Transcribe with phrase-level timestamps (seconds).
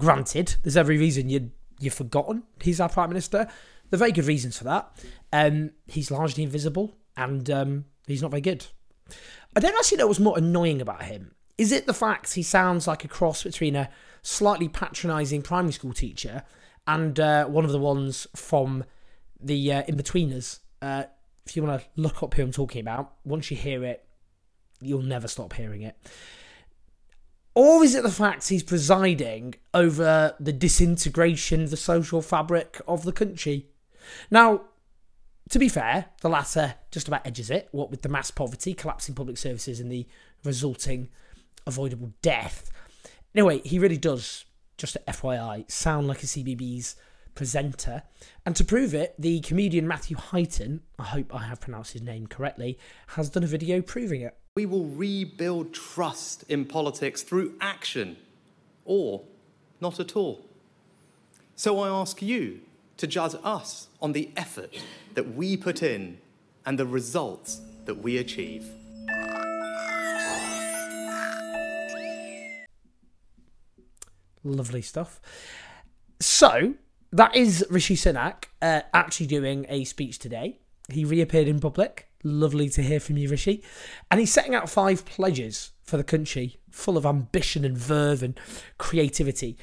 [0.00, 3.48] Granted, there's every reason you'd you've forgotten he's our prime minister.
[3.88, 4.90] There are very good reasons for that.
[5.32, 8.66] Um, he's largely invisible and um, he's not very good.
[9.56, 11.34] I don't actually know what's more annoying about him.
[11.58, 13.90] Is it the fact he sounds like a cross between a
[14.22, 16.44] slightly patronising primary school teacher
[16.86, 18.84] and uh, one of the ones from
[19.40, 20.60] the uh, Inbetweeners?
[20.80, 21.04] Uh,
[21.44, 24.04] if you want to look up who I'm talking about, once you hear it,
[24.80, 25.96] you'll never stop hearing it.
[27.54, 33.04] Or is it the fact he's presiding over the disintegration of the social fabric of
[33.04, 33.66] the country?
[34.30, 34.62] Now,
[35.50, 39.16] to be fair, the latter just about edges it, what with the mass poverty, collapsing
[39.16, 40.06] public services, and the
[40.44, 41.08] resulting
[41.66, 42.70] avoidable death.
[43.34, 44.44] Anyway, he really does,
[44.78, 46.94] just a FYI, sound like a CBBC
[47.34, 48.02] presenter.
[48.46, 52.26] And to prove it, the comedian Matthew Highton, I hope I have pronounced his name
[52.26, 52.78] correctly,
[53.08, 54.36] has done a video proving it.
[54.60, 58.18] We will rebuild trust in politics through action
[58.84, 59.22] or
[59.80, 60.44] not at all.
[61.56, 62.60] So I ask you
[62.98, 64.76] to judge us on the effort
[65.14, 66.18] that we put in
[66.66, 68.66] and the results that we achieve.
[74.44, 75.22] Lovely stuff.
[76.20, 76.74] So,
[77.12, 80.58] that is Rishi Sunak uh, actually doing a speech today.
[80.92, 83.62] He reappeared in public Lovely to hear from you, Rishi.
[84.10, 88.38] And he's setting out five pledges for the country, full of ambition and verve and
[88.76, 89.56] creativity.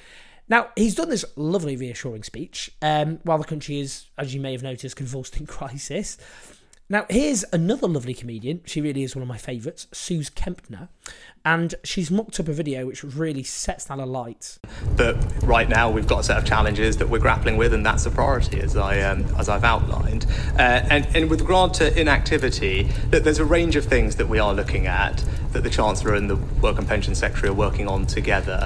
[0.50, 4.54] Now, he's done this lovely, reassuring speech um, while the country is, as you may
[4.54, 6.18] have noticed, convulsed in crisis.
[6.90, 8.62] Now, here's another lovely comedian.
[8.66, 10.88] She really is one of my favourites, Suze Kempner.
[11.44, 14.58] And she's mocked up a video which really sets that alight.
[14.96, 18.06] But right now, we've got a set of challenges that we're grappling with, and that's
[18.06, 20.28] a priority, as, I, um, as I've outlined.
[20.54, 24.40] Uh, and, and with regard to inactivity, that there's a range of things that we
[24.40, 28.06] are looking at that the Chancellor and the Work and Pension Secretary are working on
[28.06, 28.64] together.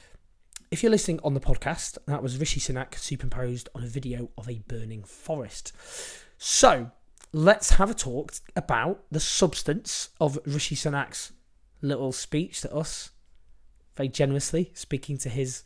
[0.69, 4.47] If you're listening on the podcast, that was Rishi Sunak superimposed on a video of
[4.47, 5.73] a burning forest.
[6.37, 6.91] So,
[7.33, 11.31] let's have a talk about the substance of Rishi Sunak's
[11.81, 13.11] little speech to us,
[13.95, 15.63] very generously speaking to his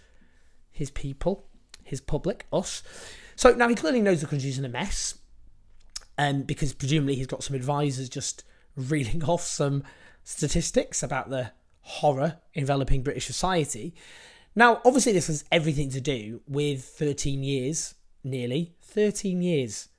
[0.71, 1.47] his people,
[1.83, 2.83] his public, us.
[3.37, 5.17] So now he clearly knows the country's in a mess,
[6.17, 8.43] and um, because presumably he's got some advisors just
[8.75, 9.83] reeling off some
[10.23, 11.51] statistics about the
[11.81, 13.93] horror enveloping British society.
[14.55, 19.89] Now, obviously, this has everything to do with 13 years, nearly 13 years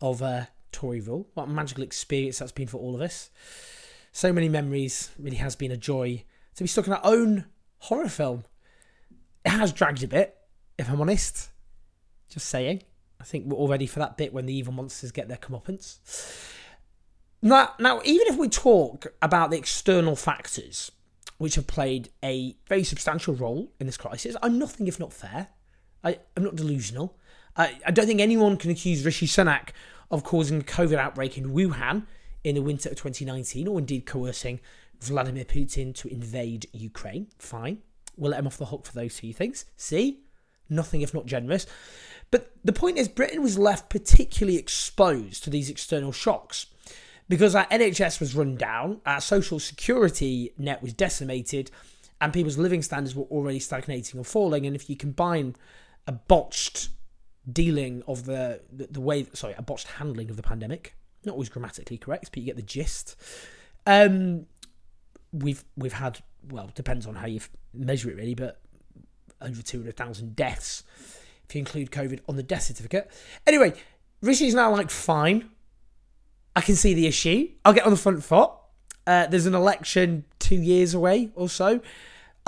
[0.00, 1.28] of uh, Tory rule.
[1.34, 3.30] What a magical experience that's been for all of us.
[4.12, 5.10] So many memories.
[5.18, 6.24] Really has been a joy
[6.56, 7.46] to be stuck in our own
[7.78, 8.44] horror film.
[9.44, 10.36] It has dragged a bit,
[10.78, 11.50] if I'm honest.
[12.28, 12.82] Just saying.
[13.20, 15.98] I think we're all ready for that bit when the evil monsters get their comeuppance.
[17.40, 20.90] Now, now, even if we talk about the external factors
[21.38, 25.48] which have played a very substantial role in this crisis, I'm nothing if not fair.
[26.02, 27.16] I, am not delusional.
[27.56, 29.70] I, I don't think anyone can accuse Rishi Sunak
[30.10, 32.06] of causing a COVID outbreak in Wuhan
[32.44, 34.60] in the winter of 2019, or indeed coercing
[35.00, 37.28] Vladimir Putin to invade Ukraine.
[37.38, 37.82] Fine.
[38.16, 39.64] We'll let him off the hook for those two things.
[39.76, 40.20] See?
[40.68, 41.66] Nothing if not generous.
[42.30, 46.66] But the point is, Britain was left particularly exposed to these external shocks
[47.28, 51.70] because our NHS was run down, our social security net was decimated,
[52.20, 54.66] and people's living standards were already stagnating or falling.
[54.66, 55.54] And if you combine
[56.06, 56.88] a botched
[57.52, 60.94] dealing of the, the, the way, sorry, a botched handling of the pandemic.
[61.24, 63.16] Not always grammatically correct, but you get the gist.
[63.86, 64.46] Um,
[65.32, 67.40] we've we've had well, depends on how you
[67.74, 68.60] measure it really, but
[69.40, 70.84] over two hundred thousand deaths
[71.48, 73.10] if you include COVID on the death certificate.
[73.46, 73.72] Anyway,
[74.20, 75.48] Rishi's now like fine.
[76.54, 77.48] I can see the issue.
[77.64, 78.50] I'll get on the front foot.
[79.06, 81.80] Uh, there's an election two years away or so.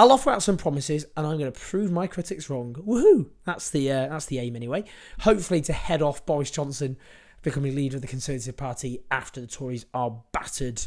[0.00, 2.72] I'll offer out some promises, and I'm going to prove my critics wrong.
[2.72, 3.28] Woohoo!
[3.44, 4.84] That's the uh, that's the aim anyway.
[5.18, 6.96] Hopefully, to head off Boris Johnson
[7.42, 10.80] becoming leader of the Conservative Party after the Tories are battered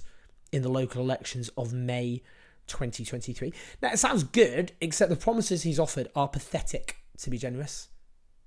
[0.51, 2.23] in the local elections of May
[2.65, 3.53] 2023.
[3.83, 7.89] Now, it sounds good, except the promises he's offered are pathetic, to be generous.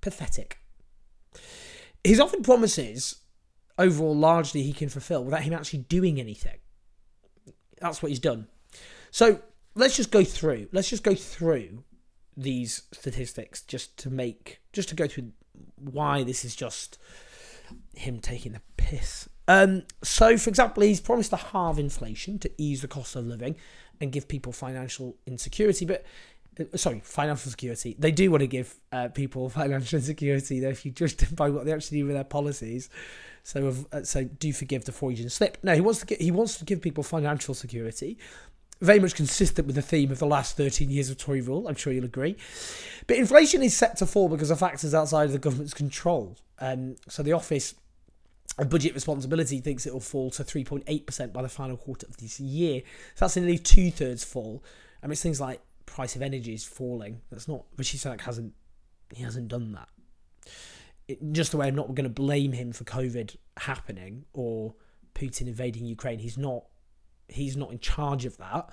[0.01, 0.57] Pathetic.
[2.03, 3.21] He's offered promises
[3.77, 6.57] overall largely he can fulfill without him actually doing anything.
[7.79, 8.49] that's what he's done.
[9.11, 9.39] So
[9.77, 10.67] let's just go through.
[10.71, 11.83] Let's just go through
[12.35, 15.31] these statistics just to make just to go through
[15.75, 16.97] why this is just
[17.95, 19.27] him taking the piss.
[19.47, 23.55] Um, so, for example, he's promised to halve inflation to ease the cost of living
[23.99, 25.85] and give people financial insecurity.
[25.85, 26.05] But
[26.59, 27.95] uh, sorry, financial security.
[27.97, 31.49] They do want to give uh, people financial insecurity, though, if you judge them by
[31.49, 32.89] what they actually do with their policies.
[33.43, 35.57] So, uh, so do forgive the Freudian slip.
[35.63, 38.17] No, he wants to he wants to give people financial security,
[38.79, 41.75] very much consistent with the theme of the last 13 years of Tory rule, I'm
[41.75, 42.35] sure you'll agree.
[43.07, 46.37] But inflation is set to fall because of factors outside of the government's control.
[46.59, 47.75] Um, so the Office
[48.57, 52.39] of Budget Responsibility thinks it will fall to 3.8% by the final quarter of this
[52.39, 52.81] year.
[53.15, 54.63] So that's nearly two thirds fall.
[55.01, 57.21] I mean, it's things like price of energy is falling.
[57.31, 58.53] That's not, Rishi Sunak hasn't,
[59.13, 59.89] he hasn't done that.
[61.07, 64.75] It, just the way I'm not going to blame him for COVID happening or
[65.15, 66.19] Putin invading Ukraine.
[66.19, 66.65] He's not
[67.29, 68.69] he's not in charge of that.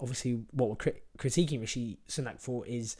[0.00, 2.96] Obviously, what we're crit- critiquing Rishi Sunak for is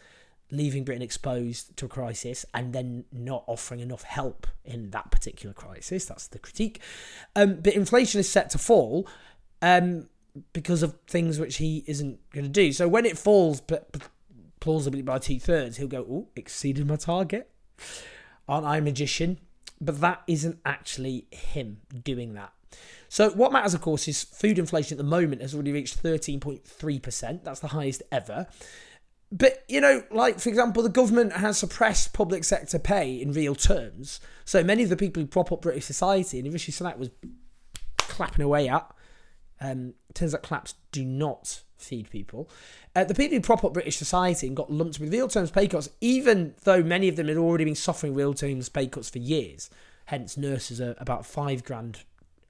[0.51, 5.53] leaving Britain exposed to a crisis and then not offering enough help in that particular
[5.53, 6.07] crisis.
[6.07, 6.81] That's the critique.
[7.37, 9.07] Um, but inflation is set to fall
[9.61, 10.09] um,
[10.53, 12.73] because of things which he isn't going to do.
[12.73, 13.63] So when it falls,
[14.61, 17.51] plausibly by two thirds, he'll go, "Oh, exceeded my target."
[18.49, 19.39] Aren't I a magician?
[19.81, 22.53] But that isn't actually him doing that.
[23.09, 27.45] So what matters, of course, is food inflation at the moment has already reached 13.3%.
[27.45, 28.47] That's the highest ever.
[29.31, 33.55] But, you know, like, for example, the government has suppressed public sector pay in real
[33.55, 34.21] terms.
[34.45, 37.11] So many of the people who prop up British society, and Rishi Sunak was
[37.99, 38.91] clapping away at,
[39.61, 42.49] um, turns out claps do not feed people.
[42.95, 45.69] Uh, the people who prop up British society and got lumped with real terms pay
[45.69, 49.19] cuts, even though many of them had already been suffering real terms pay cuts for
[49.19, 49.69] years.
[50.07, 52.01] Hence, nurses are about five grand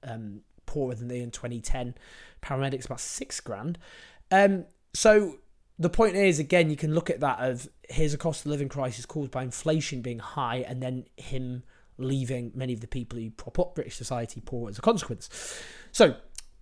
[0.03, 1.95] um, poorer than they in 2010.
[2.43, 3.79] Paramedics about six grand.
[4.29, 5.39] Um, so
[5.79, 8.69] the point is, again, you can look at that of here's a cost of living
[8.69, 11.63] crisis caused by inflation being high, and then him
[11.97, 15.27] leaving many of the people who prop up British society poor as a consequence.
[15.91, 16.15] So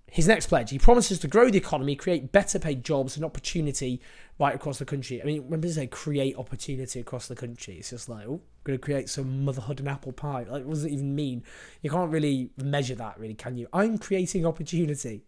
[0.10, 4.02] his next pledge, he promises to grow the economy, create better paid jobs and opportunity
[4.40, 5.22] right across the country.
[5.22, 8.80] I mean, when people say create opportunity across the country, it's just like, oh, going
[8.80, 10.46] to create some motherhood and apple pie.
[10.50, 11.44] Like, what does it even mean?
[11.82, 13.68] You can't really measure that, really, can you?
[13.74, 15.24] I'm creating opportunity.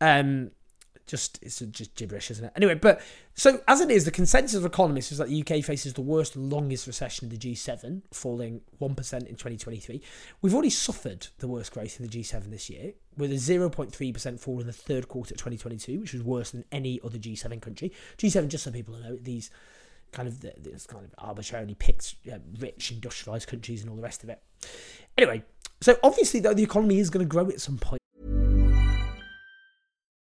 [0.00, 0.52] Um,
[1.06, 2.52] just it's just gibberish, isn't it?
[2.56, 3.00] Anyway, but
[3.34, 6.36] so as it is, the consensus of economists is that the UK faces the worst,
[6.36, 10.00] longest recession in the G7, falling one percent in 2023.
[10.42, 14.40] We've already suffered the worst growth in the G7 this year, with a 0.3 percent
[14.40, 17.92] fall in the third quarter of 2022, which was worse than any other G7 country.
[18.18, 19.50] G7, just so people know, these
[20.12, 22.16] kind of this kind of arbitrarily picked
[22.58, 24.42] rich industrialized countries and all the rest of it.
[25.18, 25.42] Anyway,
[25.80, 28.00] so obviously though the economy is going to grow at some point.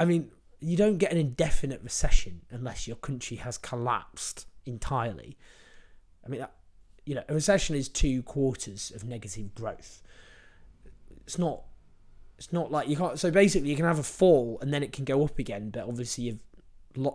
[0.00, 0.30] I mean,
[0.60, 5.36] you don't get an indefinite recession unless your country has collapsed entirely.
[6.24, 6.46] I mean,
[7.04, 10.02] you know, a recession is two quarters of negative growth.
[11.26, 11.64] It's not.
[12.38, 13.18] It's not like you can't.
[13.18, 15.86] So basically, you can have a fall and then it can go up again, but
[15.86, 16.38] obviously you've,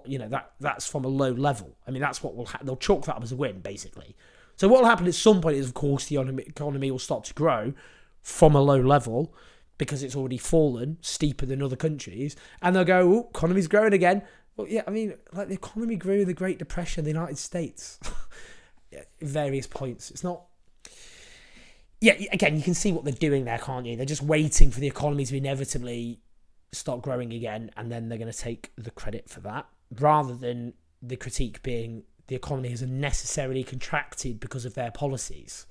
[0.05, 1.75] you know, that that's from a low level.
[1.87, 2.67] I mean, that's what will happen.
[2.67, 4.15] They'll chalk that up as a win, basically.
[4.57, 7.33] So what will happen at some point is, of course, the economy will start to
[7.33, 7.73] grow
[8.21, 9.33] from a low level
[9.77, 14.23] because it's already fallen steeper than other countries, and they'll go, "Oh, economy's growing again."
[14.55, 17.37] Well, yeah, I mean, like the economy grew in the Great Depression in the United
[17.37, 17.99] States,
[19.21, 20.11] various points.
[20.11, 20.43] It's not.
[22.01, 23.95] Yeah, again, you can see what they're doing there, can't you?
[23.95, 26.19] They're just waiting for the economy to inevitably
[26.71, 29.65] start growing again, and then they're going to take the credit for that,
[29.99, 35.65] rather than the critique being the economy has unnecessarily contracted because of their policies.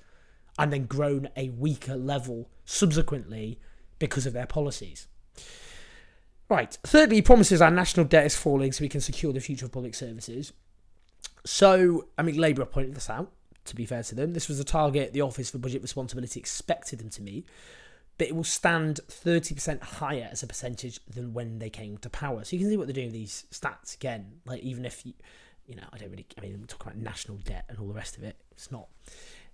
[0.57, 3.59] and then grown a weaker level subsequently
[3.99, 5.07] because of their policies.
[6.47, 6.77] Right.
[6.83, 9.71] Thirdly, he promises our national debt is falling so we can secure the future of
[9.71, 10.53] public services.
[11.43, 13.31] So, I mean, Labour pointed this out,
[13.65, 14.33] to be fair to them.
[14.33, 17.47] This was a target the Office for Budget Responsibility expected them to meet,
[18.17, 22.43] but it will stand 30% higher as a percentage than when they came to power.
[22.43, 24.39] So you can see what they're doing with these stats again.
[24.45, 25.13] Like, even if you,
[25.65, 27.93] you know, I don't really, I mean, we talk about national debt and all the
[27.93, 28.37] rest of it.
[28.51, 28.87] It's not,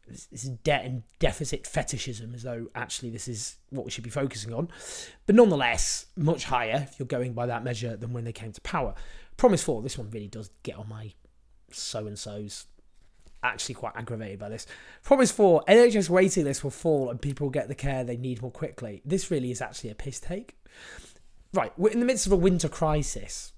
[0.07, 4.09] this is debt and deficit fetishism as though actually this is what we should be
[4.09, 4.69] focusing on.
[5.25, 8.61] But nonetheless, much higher if you're going by that measure than when they came to
[8.61, 8.93] power.
[9.37, 11.13] Promise 4, this one really does get on my
[11.71, 12.65] so and so's.
[13.43, 14.67] Actually, quite aggravated by this.
[15.03, 18.39] Promise 4, NHS waiting lists will fall and people will get the care they need
[18.39, 19.01] more quickly.
[19.03, 20.59] This really is actually a piss take.
[21.51, 23.53] Right, we're in the midst of a winter crisis.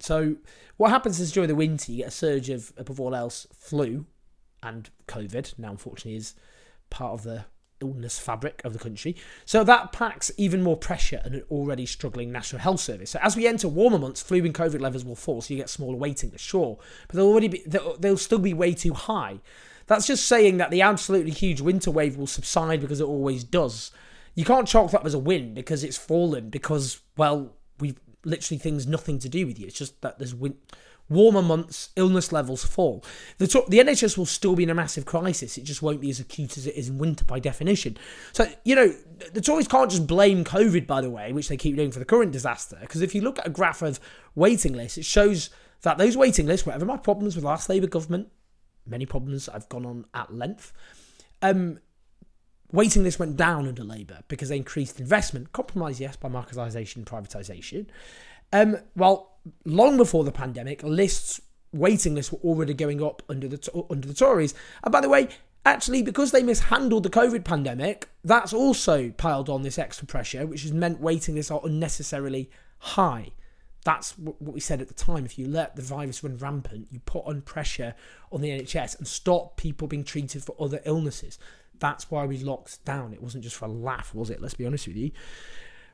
[0.00, 0.36] So,
[0.76, 4.06] what happens is during the winter, you get a surge of, above all else, flu,
[4.66, 6.34] and COVID now, unfortunately, is
[6.90, 7.44] part of the
[7.80, 9.16] illness fabric of the country.
[9.44, 13.10] So that packs even more pressure on an already struggling National Health Service.
[13.10, 15.70] So as we enter warmer months, flu and COVID levels will fall, so you get
[15.70, 19.40] smaller waiting sure, but they'll already be they'll, still be way too high.
[19.86, 23.92] That's just saying that the absolutely huge winter wave will subside because it always does.
[24.34, 28.58] You can't chalk that up as a win because it's fallen because well we've literally
[28.58, 29.66] things nothing to do with you.
[29.66, 30.56] It's just that there's wind
[31.08, 33.04] warmer months, illness levels fall.
[33.38, 35.56] The, the NHS will still be in a massive crisis.
[35.56, 37.96] It just won't be as acute as it is in winter by definition.
[38.32, 38.92] So, you know,
[39.32, 42.04] the Tories can't just blame COVID, by the way, which they keep doing for the
[42.04, 42.78] current disaster.
[42.80, 44.00] Because if you look at a graph of
[44.34, 45.50] waiting lists, it shows
[45.82, 48.28] that those waiting lists, whatever my problems with last Labour government,
[48.86, 50.72] many problems I've gone on at length,
[51.42, 51.78] um,
[52.72, 57.06] waiting lists went down under Labour because they increased investment, compromised, yes, by marketisation and
[57.06, 57.86] privatisation.
[58.52, 61.40] Um, well, long before the pandemic, lists,
[61.72, 64.54] waiting lists were already going up under the uh, under the Tories.
[64.82, 65.28] And by the way,
[65.64, 70.62] actually, because they mishandled the COVID pandemic, that's also piled on this extra pressure, which
[70.62, 73.30] has meant waiting lists are unnecessarily high.
[73.84, 75.24] That's what we said at the time.
[75.24, 77.94] If you let the virus run rampant, you put on pressure
[78.32, 81.38] on the NHS and stop people being treated for other illnesses.
[81.78, 83.12] That's why we locked down.
[83.12, 84.40] It wasn't just for a laugh, was it?
[84.40, 85.12] Let's be honest with you.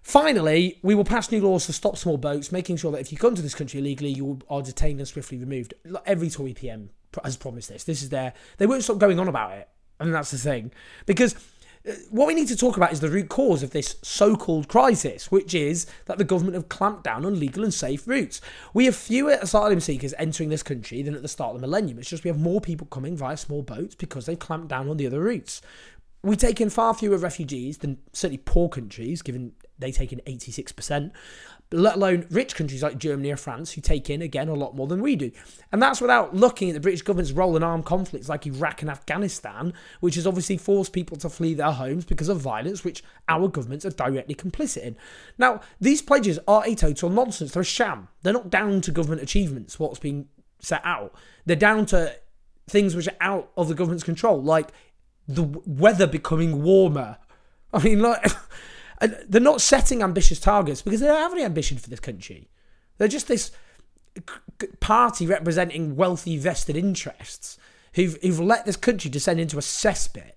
[0.02, 3.18] Finally, we will pass new laws to stop small boats, making sure that if you
[3.18, 5.74] come to this country illegally, you are detained and swiftly removed.
[6.04, 6.90] Every Tory PM
[7.22, 7.84] has promised this.
[7.84, 8.32] This is their.
[8.58, 9.68] They won't stop going on about it.
[10.00, 10.72] and that's the thing.
[11.06, 11.34] Because
[11.88, 14.68] uh, what we need to talk about is the root cause of this so called
[14.68, 18.40] crisis, which is that the government have clamped down on legal and safe routes.
[18.74, 21.98] We have fewer asylum seekers entering this country than at the start of the millennium.
[21.98, 24.96] It's just we have more people coming via small boats because they've clamped down on
[24.96, 25.62] the other routes.
[26.24, 31.10] We take in far fewer refugees than certainly poor countries, given they take in 86%,
[31.72, 34.86] let alone rich countries like Germany or France, who take in, again, a lot more
[34.86, 35.30] than we do.
[35.72, 38.90] And that's without looking at the British government's role in armed conflicts like Iraq and
[38.90, 43.48] Afghanistan, which has obviously forced people to flee their homes because of violence, which our
[43.48, 44.96] governments are directly complicit in.
[45.38, 47.52] Now, these pledges are a total nonsense.
[47.52, 48.08] They're a sham.
[48.22, 50.28] They're not down to government achievements, what's being
[50.60, 51.14] set out.
[51.46, 52.16] They're down to
[52.68, 54.68] things which are out of the government's control, like
[55.26, 57.18] the weather becoming warmer.
[57.72, 58.30] I mean, like.
[59.06, 62.48] They're not setting ambitious targets because they don't have any ambition for this country.
[62.98, 63.50] They're just this
[64.80, 67.58] party representing wealthy vested interests
[67.94, 70.32] who've, who've let this country descend into a cesspit.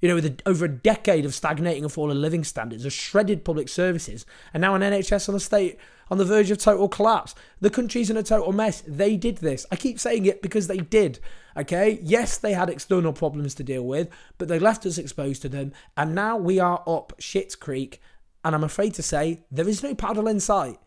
[0.00, 3.44] You know, with a, over a decade of stagnating and fallen living standards, of shredded
[3.44, 4.24] public services,
[4.54, 5.76] and now an NHS on the state
[6.10, 7.34] on the verge of total collapse.
[7.60, 8.82] The country's in a total mess.
[8.86, 9.66] They did this.
[9.70, 11.18] I keep saying it because they did.
[11.56, 15.48] Okay, yes, they had external problems to deal with, but they left us exposed to
[15.48, 18.00] them, and now we are up shit's creek.
[18.44, 20.78] And I'm afraid to say there is no paddle in sight.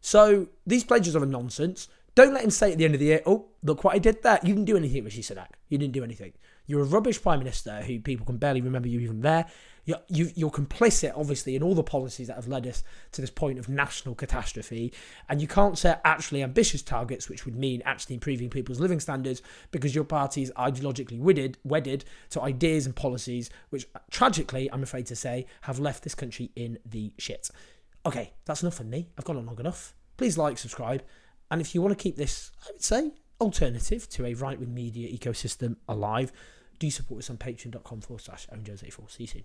[0.00, 1.88] So these pledges are a nonsense.
[2.14, 4.22] Don't let him say at the end of the year, "Oh, look what I did
[4.22, 5.48] there." You didn't do anything, Rishi Sunak.
[5.68, 6.32] You didn't do anything.
[6.66, 9.46] You're a rubbish prime minister who people can barely remember you even there.
[9.84, 12.82] You're, you, are complicit, obviously, in all the policies that have led us
[13.12, 14.92] to this point of national catastrophe.
[15.28, 19.42] And you can't set actually ambitious targets, which would mean actually improving people's living standards,
[19.70, 25.06] because your party is ideologically wedded, wedded to ideas and policies which, tragically, I'm afraid
[25.06, 27.50] to say, have left this country in the shit.
[28.06, 29.08] Okay, that's enough from me.
[29.18, 29.94] I've gone on long enough.
[30.16, 31.02] Please like, subscribe.
[31.50, 33.10] And if you want to keep this, I would say,
[33.40, 36.32] alternative to a right wing media ecosystem alive,
[36.78, 39.44] do support us on patreon.com forward slash owen jones 84 See you soon.